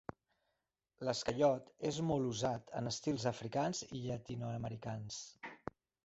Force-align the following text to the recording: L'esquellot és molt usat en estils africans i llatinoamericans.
L'esquellot 1.07 1.67
és 1.89 1.99
molt 2.11 2.29
usat 2.29 2.73
en 2.79 2.91
estils 2.91 3.25
africans 3.33 3.83
i 3.99 4.01
llatinoamericans. 4.05 5.21